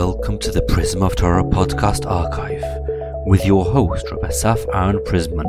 [0.00, 2.64] Welcome to the Prism of Torah podcast archive
[3.26, 5.44] with your host, Rabbi Asaf Aaron Prisman.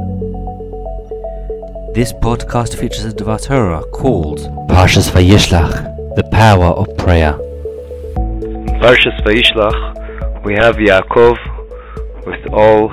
[1.96, 7.40] This podcast features a Dvar Torah called Parshas Vayishlach, the power of prayer.
[8.44, 11.38] In Parshas Vayishlach, we have Yaakov
[12.26, 12.90] with all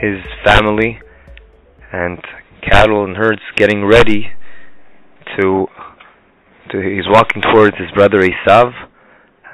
[0.00, 0.98] his family
[1.92, 2.18] and
[2.62, 4.28] cattle and herds getting ready
[5.36, 5.68] to,
[6.70, 8.74] to he's walking towards his brother Esav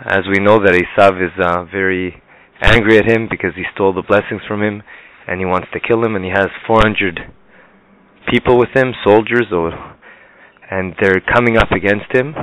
[0.07, 2.23] as we know that Esav is uh, very
[2.63, 4.83] angry at him because he stole the blessings from him
[5.27, 7.21] and he wants to kill him and he has 400
[8.29, 9.73] people with him, soldiers, or,
[10.71, 12.35] and they're coming up against him.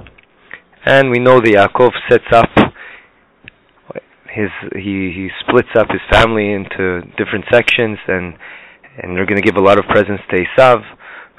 [0.85, 2.49] And we know that Yaakov sets up
[4.29, 8.35] his he he splits up his family into different sections and
[9.01, 10.83] and they're going to give a lot of presents to Esav.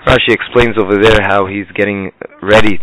[0.06, 2.10] Rashi explains over there how he's getting
[2.42, 2.80] ready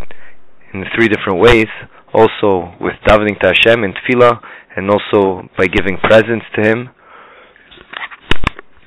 [0.73, 1.67] in three different ways
[2.15, 4.39] also with davening to Hashem in tefillah,
[4.75, 6.89] and also by giving presents to Him,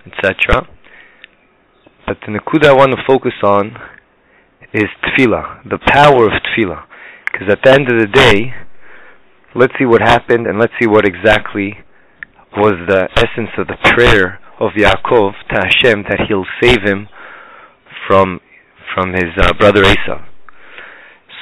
[0.07, 0.67] etc.
[2.07, 3.77] But the nakuda I want to focus on
[4.73, 6.85] is tefillah, the power of tefillah.
[7.31, 8.53] Because at the end of the day,
[9.55, 11.75] let's see what happened, and let's see what exactly
[12.57, 17.09] was the essence of the prayer of Yaakov to Hashem that He'll save him
[18.07, 18.41] from
[18.95, 20.28] from his uh, brother Esau.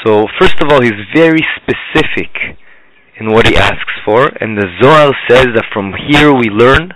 [0.04, 2.58] So first of all, he's very specific
[3.18, 6.92] in what he asks for, and the Zohar says that from here we learn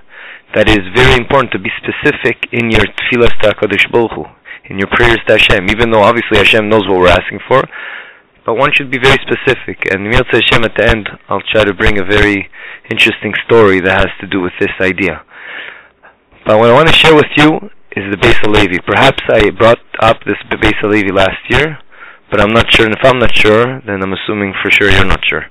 [0.55, 4.25] that it is very important to be specific in your tefillah to HaKadosh Baruch Hu,
[4.69, 7.65] in your prayers to Hashem, even though obviously Hashem knows what we're asking for,
[8.45, 9.93] but one should be very specific.
[9.93, 12.51] And Mitzvah Hashem at the end, I'll try to bring a very
[12.91, 15.23] interesting story that has to do with this idea.
[16.45, 18.79] But what I want to share with you is the Beis Halevi.
[18.87, 21.79] Perhaps I brought up this Beis Halevi last year,
[22.31, 22.87] but I'm not sure.
[22.87, 25.47] And if I'm not sure, then I'm assuming for sure you're not sure.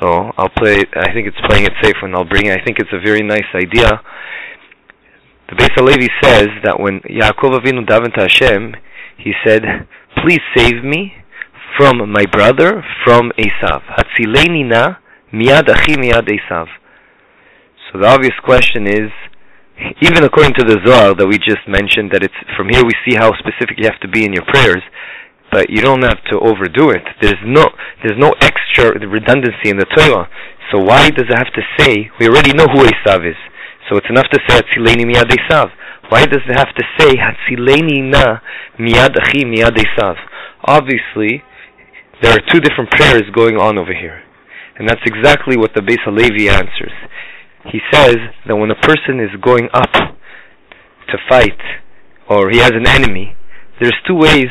[0.00, 0.84] So I'll play.
[0.94, 2.58] I think it's playing it safe when I'll bring it.
[2.58, 4.00] I think it's a very nice idea.
[5.48, 8.74] The Beis Halevi says that when Yaakov Avinu davened to Hashem,
[9.18, 9.62] he said,
[10.22, 11.14] "Please save me
[11.76, 13.82] from my brother, from Esav.
[13.96, 14.96] Hatzileni na
[15.32, 16.66] miad achi miad Esav."
[17.86, 19.10] So the obvious question is,
[20.00, 23.16] even according to the Zohar that we just mentioned, that it's from here we see
[23.16, 24.82] how specific you have to be in your prayers
[25.54, 27.06] but you don't have to overdo it.
[27.22, 27.62] There's no
[28.02, 30.26] there's no extra redundancy in the Torah.
[30.72, 33.38] So why does it have to say we already know who Esav is?
[33.88, 35.70] So it's enough to say Hatzileni miyad Esav.
[36.10, 38.42] Why does it have to say Hatzileni na
[38.82, 40.16] miyad achi miyad Esav?
[40.66, 41.44] Obviously,
[42.20, 44.24] there are two different prayers going on over here,
[44.76, 46.92] and that's exactly what the Beis Halevi answers.
[47.70, 48.16] He says
[48.48, 51.60] that when a person is going up to fight,
[52.28, 53.36] or he has an enemy,
[53.80, 54.50] there's two ways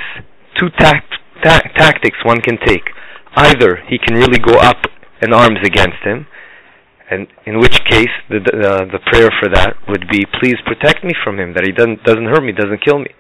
[0.64, 1.14] two tact,
[1.44, 2.90] ta- tactics one can take.
[3.36, 4.86] Either he can really go up
[5.22, 6.28] in arms against him,
[7.10, 11.14] and in which case the uh, the prayer for that would be, "Please protect me
[11.24, 13.12] from him, that he doesn't doesn't hurt me, doesn't kill me."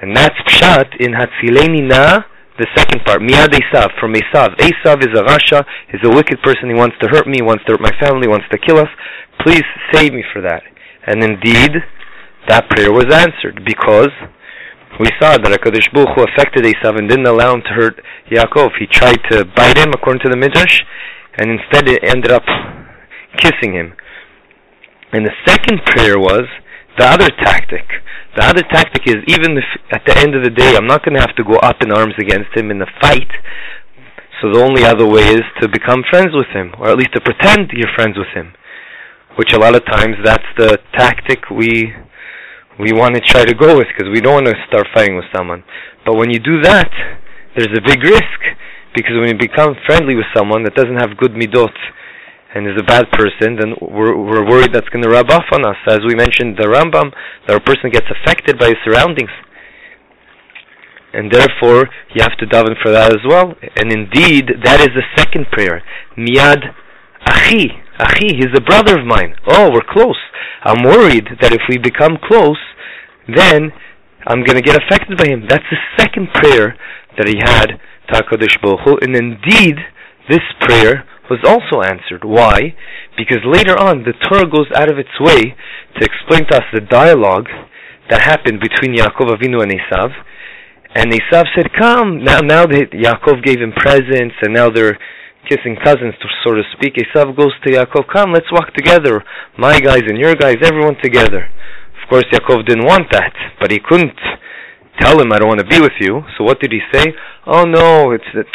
[0.00, 2.22] And that's pshat in Hatzileni Na,
[2.58, 4.54] the second part, Miyad Esav, from Esav.
[4.58, 6.68] Esav is a rasha, is a wicked person.
[6.68, 8.90] He wants to hurt me, wants to hurt my family, wants to kill us.
[9.44, 10.62] Please save me for that.
[11.06, 11.72] And indeed,
[12.48, 14.10] that prayer was answered because
[14.98, 18.70] we saw that HaKadosh Baruch Hu affected Esav and didn't allow him to hurt Yaakov.
[18.78, 20.82] He tried to bite him, according to the Midrash,
[21.38, 22.42] and instead it ended up
[23.38, 23.94] kissing him.
[25.12, 26.44] And the second prayer was
[26.98, 27.86] the other tactic.
[28.36, 31.14] The other tactic is even if at the end of the day I'm not going
[31.14, 33.30] to have to go up in arms against him in the fight,
[34.40, 37.20] so the only other way is to become friends with him, or at least to
[37.20, 38.54] pretend you're friends with him.
[39.36, 41.94] Which a lot of times that's the tactic we
[42.78, 45.26] we want to try to go with because we don't want to start fighting with
[45.34, 45.64] someone.
[46.06, 46.90] But when you do that,
[47.56, 48.40] there's a big risk
[48.94, 51.74] because when you become friendly with someone that doesn't have good midot
[52.54, 55.66] and is a bad person, then we're, we're worried that's going to rub off on
[55.66, 55.76] us.
[55.86, 57.12] As we mentioned, the Rambam,
[57.46, 59.30] that a person gets affected by his surroundings.
[61.12, 63.54] And therefore, you have to daven for that as well.
[63.76, 65.82] And indeed, that is the second prayer.
[66.16, 66.62] Miyad
[67.26, 67.70] Achi.
[67.98, 69.34] Achi, he's a brother of mine.
[69.48, 70.18] Oh, we're close.
[70.62, 72.58] I'm worried that if we become close,
[73.26, 73.72] then
[74.26, 75.46] I'm going to get affected by him.
[75.48, 76.76] That's the second prayer
[77.16, 79.02] that he had to HaKadosh.
[79.02, 79.76] And indeed,
[80.28, 82.24] this prayer was also answered.
[82.24, 82.74] Why?
[83.16, 85.54] Because later on, the Torah goes out of its way
[85.96, 87.48] to explain to us the dialogue
[88.10, 90.10] that happened between Yaakov Avinu and Esav.
[90.94, 94.98] And Esav said, "Come now." Now that Yaakov gave him presents, and now they're
[95.48, 96.94] kissing cousins, to so to speak.
[96.94, 99.24] Esav goes to Yaakov, "Come, let's walk together.
[99.56, 101.48] My guys and your guys, everyone together."
[102.02, 104.18] Of course, Yaakov didn't want that, but he couldn't
[105.00, 106.24] tell him, I don't want to be with you.
[106.36, 107.04] So what did he say?
[107.46, 108.50] Oh no, it's that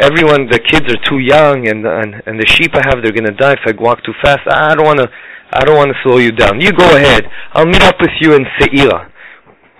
[0.00, 3.34] everyone, the kids are too young, and and and the sheep I have, they're gonna
[3.34, 4.46] die if I walk too fast.
[4.48, 5.08] I don't wanna,
[5.52, 6.60] I don't wanna slow you down.
[6.60, 7.24] You go ahead.
[7.52, 9.10] I'll meet up with you in Seira.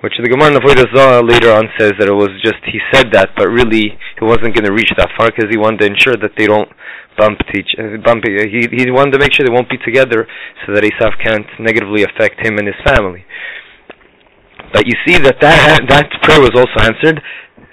[0.00, 3.34] Which the Gemara in Zarah later on says that it was just he said that,
[3.34, 6.38] but really he wasn't going to reach that far because he wanted to ensure that
[6.38, 6.70] they don't
[7.18, 7.74] bump each.
[7.74, 8.22] Uh, bump.
[8.22, 10.22] He he wanted to make sure they won't be together
[10.62, 13.26] so that Esav can't negatively affect him and his family.
[14.72, 17.18] But you see that that that prayer was also answered.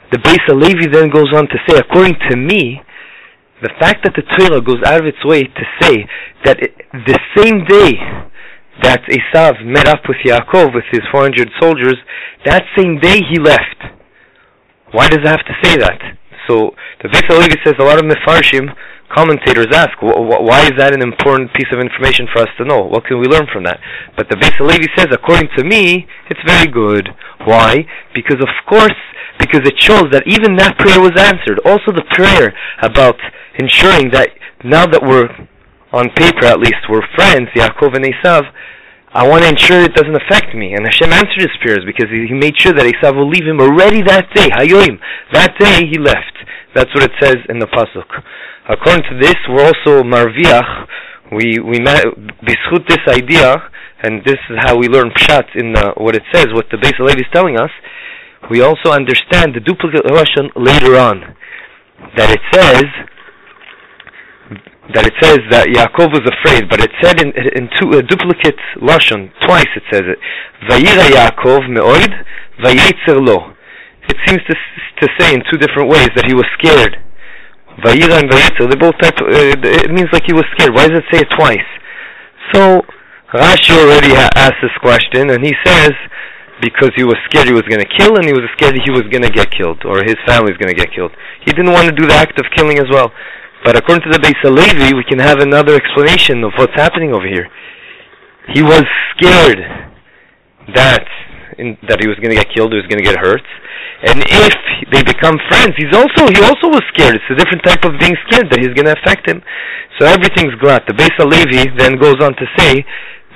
[0.10, 2.81] The Beis Halevi then goes on to say, according to me,
[3.62, 6.07] the fact that the Torah goes out of its way to say
[6.45, 6.74] that it,
[7.06, 8.01] the same day
[8.83, 11.95] that Esav met up with Yaakov with his 400 soldiers,
[12.45, 13.80] that same day he left.
[14.92, 16.00] Why does it have to say that?
[16.48, 18.69] So the Halevi says a lot of Mefarshim
[19.10, 22.83] commentators ask, why is that an important piece of information for us to know?
[22.83, 23.80] What can we learn from that?
[24.18, 27.10] But the Halevi says, according to me, it's very good.
[27.45, 27.86] Why?
[28.13, 28.98] Because of course,
[29.39, 31.60] because it shows that even that prayer was answered.
[31.66, 33.16] Also the prayer about
[33.57, 34.30] ensuring that
[34.63, 35.30] now that we're
[35.95, 38.44] on paper at least, we're friends, Yaakov and Esav,
[39.15, 40.75] I want to ensure it doesn't affect me.
[40.75, 43.63] And Hashem answered his prayers because he, he made sure that Esav will leave him
[43.63, 44.51] already that day.
[44.51, 45.00] Hayoim.
[45.31, 46.36] That day he left.
[46.75, 48.12] That's what it says in the pasuk.
[48.68, 50.88] According to this, we're also marviach.
[51.31, 52.03] We we met
[52.44, 53.56] bishut this idea,
[54.03, 56.48] and this is how we learn pshat in the, what it says.
[56.51, 57.71] What the Beis Halevi is telling us.
[58.51, 61.36] We also understand the duplicate lashon later on,
[62.18, 62.83] that it says
[64.94, 68.60] that it says that Yaakov was afraid, but it said in, in two, a duplicate
[68.78, 69.70] lashon twice.
[69.74, 70.20] It says it.
[70.70, 72.14] Vayira Yaakov me'oid,
[72.62, 73.56] vayetzer lo.
[74.06, 74.54] It seems to
[75.02, 77.02] to say in two different ways that he was scared.
[77.82, 79.18] Vayira and vayetzer, they both type.
[79.18, 80.74] Uh, it means like he was scared.
[80.76, 81.70] Why does it say it twice?
[82.54, 82.86] So
[83.34, 85.92] Rashi already ha- asked this question, and he says
[86.62, 89.04] because he was scared he was going to kill, and he was scared he was
[89.12, 91.12] going to get killed, or his family was going to get killed.
[91.44, 93.12] He didn't want to do the act of killing as well.
[93.65, 97.25] But according to the Beis Halevi, we can have another explanation of what's happening over
[97.25, 97.50] here.
[98.53, 98.85] He was
[99.17, 99.57] scared
[100.77, 101.06] that
[101.57, 103.41] in, that he was going to get killed, he was going to get hurt,
[104.06, 104.53] and if
[104.94, 107.17] they become friends, he's also he also was scared.
[107.17, 109.41] It's a different type of being scared that he's going to affect him.
[109.97, 110.83] So everything's glad.
[110.85, 112.85] The Beis Halevi then goes on to say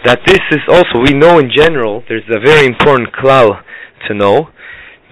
[0.05, 2.03] that this is also we know in general.
[2.07, 3.63] There's a very important klal
[4.07, 4.53] to know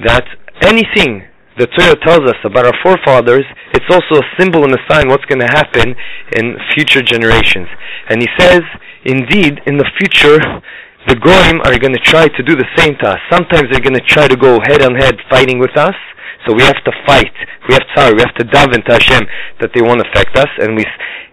[0.05, 0.25] that
[0.61, 1.25] anything
[1.57, 5.25] the Torah tells us about our forefathers, it's also a symbol and a sign what's
[5.25, 5.95] going to happen
[6.37, 7.67] in future generations.
[8.09, 8.61] And he says,
[9.05, 10.37] indeed, in the future,
[11.07, 13.21] the Goyim are going to try to do the same to us.
[13.31, 15.95] Sometimes they're going to try to go head on head fighting with us,
[16.45, 17.31] so we have to fight.
[17.67, 19.23] We have to sorry, we have to daven to Hashem
[19.59, 20.85] that they won't affect us, and we,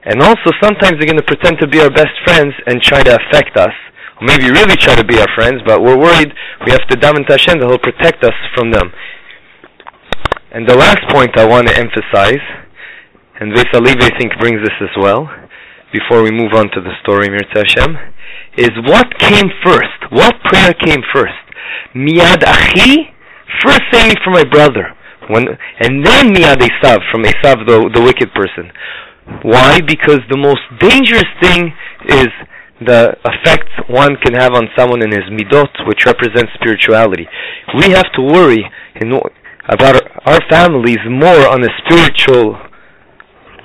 [0.06, 3.18] and also sometimes they're going to pretend to be our best friends and try to
[3.18, 3.74] affect us,
[4.20, 6.32] or maybe really try to be our friends, but we're worried
[6.64, 8.94] we have to daven to Hashem that He'll protect us from them.
[10.54, 12.38] And the last point I want to emphasize,
[13.40, 15.26] and Beis Halevi I think brings this as well,
[15.92, 17.98] before we move on to the story, Mirza Hashem,
[18.56, 19.98] is what came first?
[20.14, 21.42] What prayer came first?
[21.96, 23.10] Miyad Achi,
[23.66, 24.94] first saying for my brother,
[25.26, 25.42] when,
[25.80, 28.70] and then Miyad Esav, from Esav, the, the wicked person.
[29.42, 29.80] Why?
[29.80, 31.74] Because the most dangerous thing
[32.06, 32.30] is
[32.78, 37.26] the effect one can have on someone in his midot, which represents spirituality.
[37.74, 38.62] We have to worry
[39.00, 39.10] in
[39.68, 42.58] about our families more on a spiritual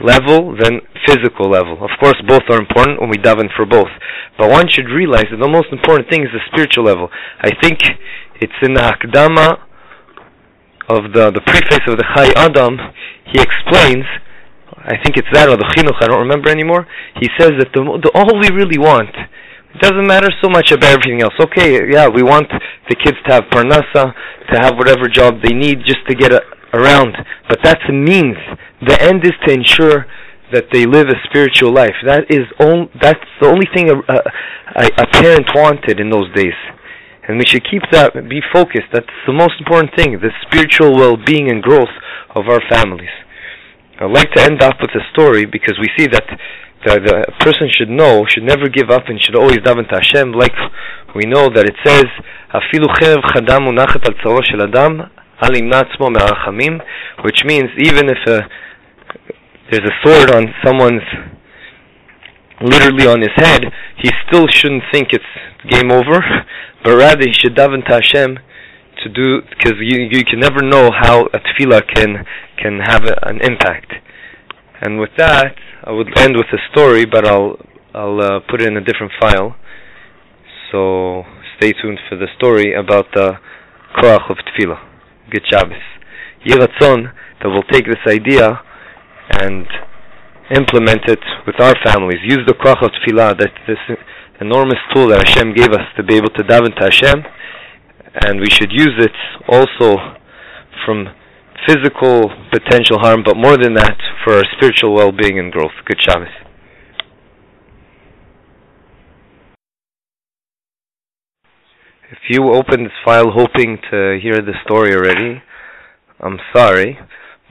[0.01, 1.74] level than physical level.
[1.83, 3.92] Of course, both are important when we daven for both.
[4.38, 7.09] But one should realize that the most important thing is the spiritual level.
[7.42, 7.80] I think
[8.40, 9.59] it's in the Hakdama
[10.90, 12.78] of the, the preface of the Chayei Adam,
[13.30, 14.06] he explains,
[14.74, 16.88] I think it's that or the Chinuch, I don't remember anymore,
[17.19, 19.14] he says that the, the all we really want
[19.73, 21.33] it doesn't matter so much about everything else.
[21.40, 22.47] Okay, yeah, we want
[22.90, 24.14] the kids to have parnasa,
[24.52, 26.42] to have whatever job they need just to get a,
[26.73, 27.16] around,
[27.47, 28.38] but that's a means.
[28.85, 30.06] The end is to ensure
[30.52, 31.94] that they live a spiritual life.
[32.06, 36.57] That is on, that's the only thing a, a, a parent wanted in those days.
[37.28, 38.90] And we should keep that, be focused.
[38.92, 41.94] That's the most important thing, the spiritual well-being and growth
[42.33, 43.14] of our families.
[43.99, 46.26] I'd like to end up with a story because we see that
[46.86, 50.31] the, the person should know, should never give up and should always daven to Hashem,
[50.31, 50.56] like
[51.16, 52.06] we know that it says,
[52.54, 55.02] "Afilu cherev chadam unachet al tzaro shel adam,
[55.42, 56.80] al atzmo me'arachamim,"
[57.26, 58.48] which means even if a,
[59.69, 61.04] there's a sword on someone's,
[62.62, 63.66] literally on his head,
[63.98, 65.24] he still shouldn't think it's
[65.69, 66.24] game over,
[66.83, 68.40] but rather he should daven to Hashem
[69.04, 72.26] to do, because you, you can never know how a tefillah can,
[72.57, 73.94] can have a, an impact.
[74.81, 77.57] And with that, I would end with a story, but I'll
[77.94, 79.56] I'll uh, put it in a different file.
[80.71, 81.24] So
[81.57, 83.33] stay tuned for the story about the
[83.98, 84.80] koach of tefillah.
[85.31, 85.83] Good Shabbos.
[86.45, 88.62] Yiratzon that will take this idea
[89.42, 89.66] and
[90.56, 92.19] implement it with our families.
[92.24, 93.98] Use the koach of tefillah, that this
[94.40, 97.24] enormous tool that Hashem gave us to be able to daven to Hashem,
[98.26, 99.12] and we should use it
[99.48, 99.98] also
[100.86, 101.07] from
[101.68, 105.71] physical potential harm, but more than that, for our spiritual well-being and growth.
[105.85, 106.28] Good Shabbos.
[112.11, 115.42] If you opened this file hoping to hear the story already,
[116.19, 116.97] I'm sorry,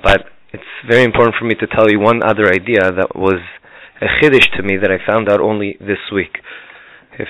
[0.03, 3.41] but it's very important for me to tell you one other idea that was
[4.01, 6.39] a chiddush to me that I found out only this week.
[7.19, 7.29] If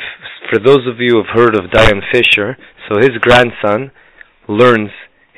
[0.51, 2.57] for those of you who have heard of Dayan Fisher,
[2.89, 3.91] so his grandson
[4.49, 4.91] learns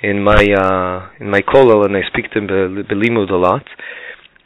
[0.02, 3.64] in my uh, in my kollel, and I speak to him belimud a lot.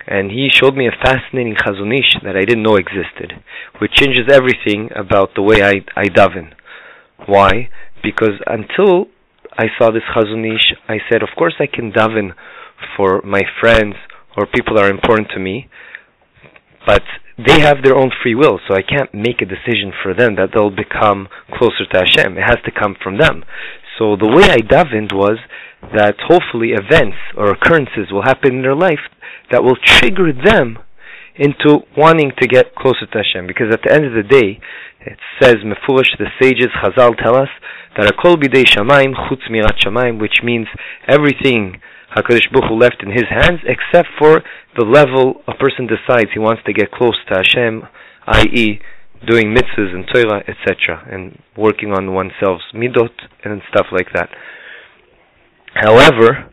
[0.07, 3.33] And he showed me a fascinating chazon ish that I didn't know existed,
[3.81, 6.53] which changes everything about the way I I daven.
[7.27, 7.71] Why?
[8.03, 9.07] Because until
[9.57, 12.35] I saw this chazon ish, I said, of course I can daven
[12.97, 13.95] for my friends
[14.37, 15.69] or people that are important to me,
[16.87, 17.03] but
[17.39, 20.51] they have their own free will, so I can't make a decision for them that
[20.53, 22.37] they'll become closer to Hashem.
[22.37, 23.45] It has to come from them.
[23.99, 25.39] So the way I davened was
[25.95, 29.03] that hopefully events or occurrences will happen in their life
[29.51, 30.79] that will trigger them
[31.37, 33.47] into wanting to get closer to Hashem.
[33.47, 34.61] Because at the end of the day,
[35.01, 37.51] it says Mefulish, the sages, Chazal tell us
[37.97, 40.67] that Akol bidei Shamaim chutz mirat Shamaim, which means
[41.09, 41.81] everything
[42.17, 44.43] HaKadosh Baruch Hu left in his hands, except for
[44.79, 47.83] the level a person decides he wants to get close to Hashem,
[48.27, 48.81] i.e.,
[49.27, 53.13] doing mitzvahs and Torah, etc., and working on oneself's midot
[53.45, 54.29] and stuff like that.
[55.75, 56.51] However,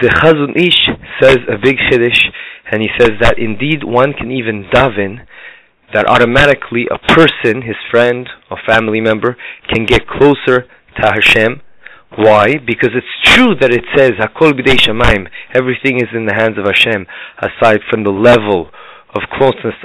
[0.00, 0.88] the Chazon Ish
[1.20, 2.20] says a big chiddush,
[2.70, 5.26] and he says that indeed one can even daven
[5.94, 9.36] that automatically a person, his friend or family member,
[9.72, 10.66] can get closer
[11.00, 11.62] to Hashem.
[12.16, 12.54] Why?
[12.66, 17.06] Because it's true that it says Hakol b'dei everything is in the hands of Hashem,
[17.38, 18.70] aside from the level
[19.14, 19.76] of closeness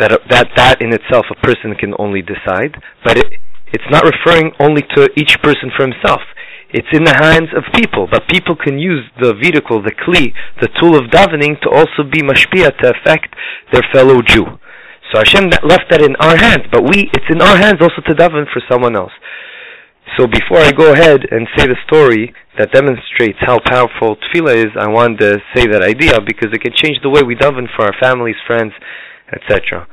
[0.00, 3.38] that that that in itself a person can only decide, but it,
[3.72, 6.20] it's not referring only to each person for himself.
[6.72, 10.70] It's in the hands of people, but people can use the vehicle, the kli, the
[10.80, 13.34] tool of davening to also be mashpia to affect
[13.72, 14.46] their fellow Jew.
[15.10, 18.14] So Hashem left that in our hands, but we, it's in our hands also to
[18.14, 19.10] daven for someone else.
[20.16, 24.70] So before I go ahead and say the story that demonstrates how powerful tefillah is,
[24.78, 27.86] I want to say that idea because it can change the way we daven for
[27.86, 28.72] our families, friends,
[29.32, 29.86] etc.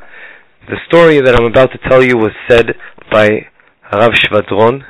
[0.69, 2.75] The story that I'm about to tell you was said
[3.11, 3.47] by
[3.91, 4.83] Rav Shvadron,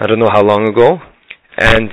[0.00, 1.00] I don't know how long ago,
[1.58, 1.90] and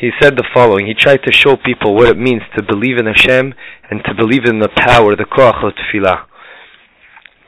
[0.00, 0.86] he said the following.
[0.86, 3.54] He tried to show people what it means to believe in Hashem
[3.90, 6.26] and to believe in the power, the koach of tefillah.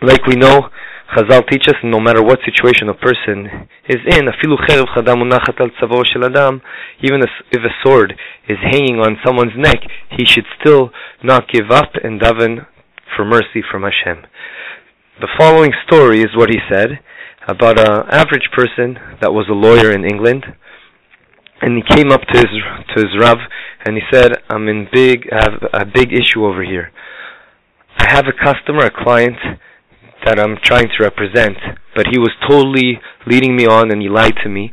[0.03, 0.71] Like we know,
[1.15, 4.27] Chazal teach us no matter what situation a person is in,
[7.03, 7.21] even
[7.53, 8.15] if a sword
[8.49, 9.79] is hanging on someone's neck,
[10.17, 10.91] he should still
[11.23, 12.67] not give up and daven
[13.15, 14.25] for mercy from Hashem.
[15.21, 17.01] The following story is what he said
[17.49, 20.45] about an average person that was a lawyer in England,
[21.63, 22.51] and he came up to his
[22.95, 23.39] to his Rav
[23.87, 26.91] and he said, "I'm in big I have a big issue over here.
[27.99, 29.39] I have a customer, a client
[30.25, 31.57] that I'm trying to represent,
[31.95, 34.73] but he was totally leading me on and he lied to me."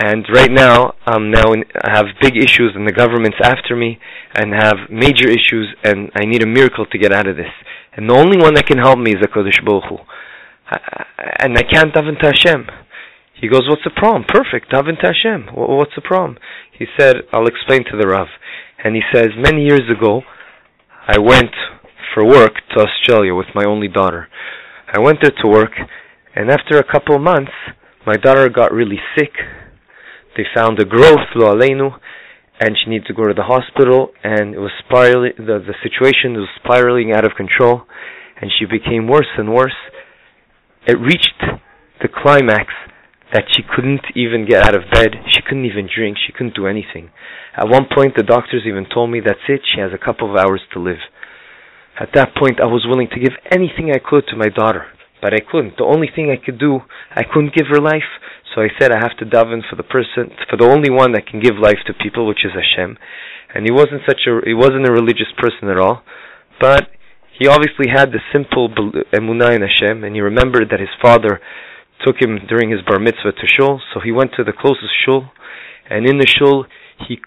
[0.00, 3.98] And right now, I'm now in, I have big issues, and the government's after me,
[4.34, 7.50] and have major issues, and I need a miracle to get out of this.
[7.96, 9.98] And the only one that can help me is the Kodesh Baruch Hu.
[11.40, 12.68] And I can't daven to Hashem.
[13.40, 14.24] He goes, "What's the problem?
[14.28, 15.48] Perfect, daven to Hashem.
[15.54, 16.38] What's the problem?"
[16.70, 18.28] He said, "I'll explain to the Rav."
[18.84, 20.22] And he says, "Many years ago,
[21.08, 21.54] I went
[22.14, 24.28] for work to Australia with my only daughter.
[24.92, 25.72] I went there to work,
[26.36, 27.52] and after a couple of months,
[28.06, 29.32] my daughter got really sick
[30.38, 31.90] they found a growth, lo aleinu,
[32.60, 36.34] and she needed to go to the hospital, and it was spiraling, the, the situation
[36.34, 37.82] was spiraling out of control,
[38.40, 39.74] and she became worse and worse.
[40.86, 41.42] It reached
[42.00, 42.70] the climax
[43.32, 46.66] that she couldn't even get out of bed, she couldn't even drink, she couldn't do
[46.66, 47.10] anything.
[47.56, 50.36] At one point, the doctors even told me, that's it, she has a couple of
[50.36, 51.02] hours to live.
[51.98, 54.86] At that point, I was willing to give anything I could to my daughter,
[55.20, 55.76] but I couldn't.
[55.76, 58.06] The only thing I could do, I couldn't give her life,
[58.54, 61.26] so I said I have to daven for the person, for the only one that
[61.26, 62.96] can give life to people, which is Hashem.
[63.54, 66.02] And he wasn't such a, he wasn't a religious person at all,
[66.60, 66.88] but
[67.38, 68.68] he obviously had the simple
[69.14, 71.40] emunah in Hashem, and he remembered that his father
[72.04, 75.30] took him during his bar mitzvah to shul, so he went to the closest shul,
[75.88, 76.66] and in the shul
[77.06, 77.18] he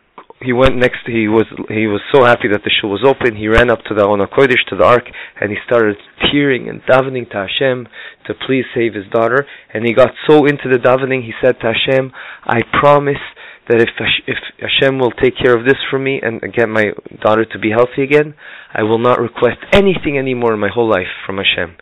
[0.44, 1.06] he went next.
[1.06, 3.36] He was he was so happy that the shul was open.
[3.36, 5.06] He ran up to the Aron Kodesh to the ark,
[5.40, 5.98] and he started
[6.32, 7.88] tearing and davening to Hashem
[8.26, 9.46] to please save his daughter.
[9.74, 12.12] And he got so into the davening, he said to Hashem,
[12.44, 13.22] "I promise
[13.70, 13.90] that if
[14.28, 17.70] if Hashem will take care of this for me and get my daughter to be
[17.70, 18.34] healthy again,
[18.74, 21.78] I will not request anything anymore in my whole life from Hashem.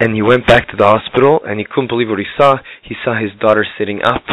[0.00, 2.56] And he went back to the hospital and he couldn't believe what he saw.
[2.82, 4.24] He saw his daughter sitting up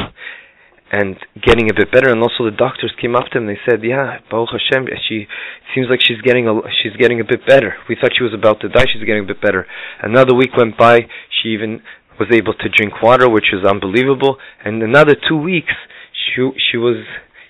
[0.92, 2.10] and getting a bit better.
[2.10, 3.48] And also the doctors came up to him.
[3.48, 5.28] They said, "Yeah, Baruch Hashem, she
[5.74, 7.76] seems like she's getting a she's getting a bit better.
[7.90, 8.86] We thought she was about to die.
[8.92, 9.68] She's getting a bit better."
[10.02, 11.08] Another week went by.
[11.42, 11.82] She even
[12.20, 14.38] was able to drink water, which is unbelievable.
[14.64, 15.74] And another two weeks,
[16.14, 17.04] she she was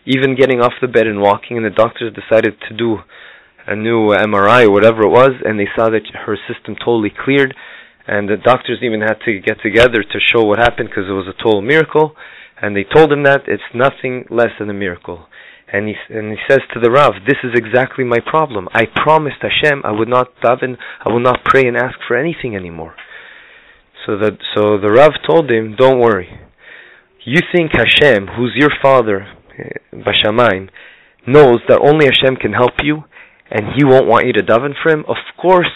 [0.05, 1.57] even getting off the bed and walking.
[1.57, 2.99] And the doctors decided to do
[3.67, 7.53] a new MRI or whatever it was, and they saw that her system totally cleared.
[8.07, 11.27] And the doctors even had to get together to show what happened because it was
[11.27, 12.15] a total miracle
[12.61, 15.27] and they told him that it's nothing less than a miracle.
[15.71, 18.69] And he and he says to the Rav, "This is exactly my problem.
[18.73, 22.55] I promised Hashem I would not daven, I will not pray and ask for anything
[22.55, 22.95] anymore."
[24.05, 26.39] So that so the Rav told him, "Don't worry.
[27.23, 29.27] You think Hashem, who's your father,
[29.59, 30.69] eh, Bashamayim,
[31.25, 33.03] knows that only Hashem can help you,
[33.51, 35.03] and He won't want you to daven for Him.
[35.07, 35.73] Of course."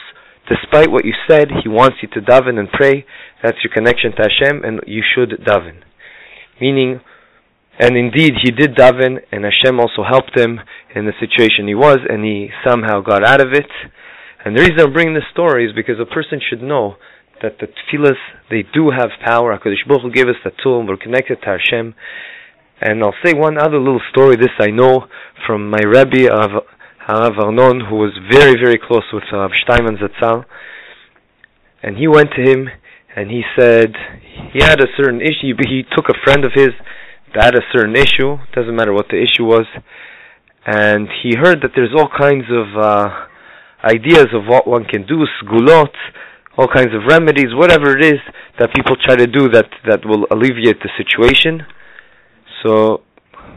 [0.48, 3.06] Despite what you said, He wants you to daven and pray.
[3.44, 5.84] That's your connection to Hashem, and you should daven.
[6.62, 7.02] Meaning,
[7.80, 10.60] and indeed he did daven, and Hashem also helped him
[10.96, 13.66] in the situation he was, and he somehow got out of it.
[14.46, 16.98] And the reason I'm bringing this story is because a person should know
[17.42, 19.58] that the tefillahs, they do have power.
[19.58, 21.96] HaKadosh Baruch Hu gave us the tool, and we're connected to Hashem.
[22.80, 25.08] And I'll say one other little story, this I know
[25.46, 26.66] from my Rebbe of
[27.08, 30.46] Harav Arnon, who was very, very close with uh, Rav Steinman Zatzal.
[31.82, 32.70] And he went to him,
[33.16, 33.94] and he said
[34.54, 35.56] he had a certain issue.
[35.68, 36.70] He took a friend of his
[37.34, 38.38] that had a certain issue.
[38.54, 39.66] Doesn't matter what the issue was,
[40.66, 43.10] and he heard that there's all kinds of uh,
[43.84, 45.94] ideas of what one can do, sgulot,
[46.58, 48.20] all kinds of remedies, whatever it is
[48.60, 51.66] that people try to do that that will alleviate the situation.
[52.64, 53.02] So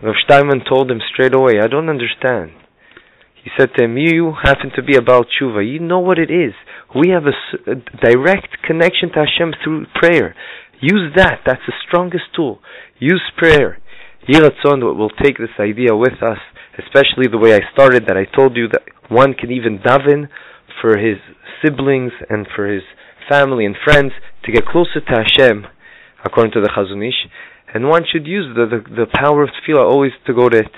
[0.02, 2.52] Rav Steinman told him straight away, "I don't understand."
[3.44, 5.60] He said to him, "You happen to be about tshuva.
[5.70, 6.54] You know what it is.
[6.94, 10.34] We have a, a direct connection to Hashem through prayer.
[10.80, 11.40] Use that.
[11.44, 12.60] That's the strongest tool.
[12.98, 13.78] Use prayer.
[14.26, 16.38] Yiratzon will take this idea with us,
[16.78, 20.28] especially the way I started, that I told you that one can even daven
[20.80, 21.18] for his
[21.62, 22.82] siblings and for his
[23.28, 24.12] family and friends
[24.44, 25.66] to get closer to Hashem,
[26.24, 27.30] according to the Chazon Ish.
[27.74, 30.72] And one should use the, the, the power of tefillah always to go to it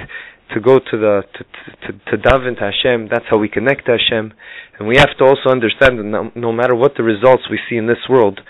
[0.54, 1.44] to go to the to
[1.86, 3.08] to, to daven to Hashem.
[3.10, 4.32] That's how we connect to Hashem,
[4.78, 7.76] and we have to also understand that no, no matter what the results we see
[7.76, 8.40] in this world,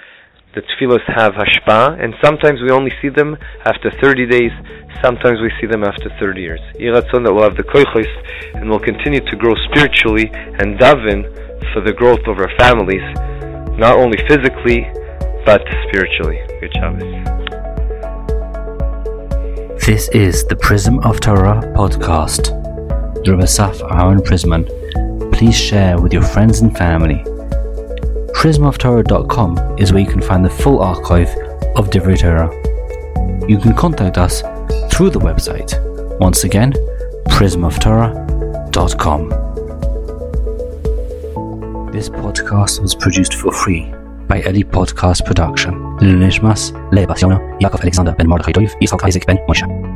[0.54, 4.52] the tefillahs have hashpa, and sometimes we only see them after 30 days.
[5.04, 6.60] Sometimes we see them after 30 years.
[6.80, 8.08] Yiratzon that we'll have the koichos
[8.54, 11.28] and we'll continue to grow spiritually and daven
[11.74, 13.04] for the growth of our families,
[13.78, 14.88] not only physically
[15.44, 16.40] but spiritually.
[16.60, 17.35] Good Shabbos.
[19.86, 22.50] This is the Prism of Torah podcast.
[23.24, 24.66] Rabbi Asaf Aaron Prisman.
[25.32, 27.22] Please share with your friends and family.
[28.34, 31.28] PrismofTorah.com is where you can find the full archive
[31.76, 32.50] of Divrei Torah.
[33.48, 34.40] You can contact us
[34.92, 35.78] through the website.
[36.18, 36.72] Once again,
[37.28, 39.28] prismoftorah.com.
[41.92, 43.94] This podcast was produced for free
[44.26, 45.85] by Eli Podcast Production.
[46.00, 49.95] lishmas, Leib Asiona, Yaakov Alexander Ben Mordechai Toiv, Yitzhak Isaac Ben Moshe.